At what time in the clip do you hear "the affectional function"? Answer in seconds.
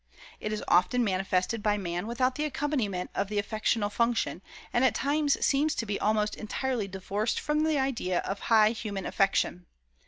3.27-4.41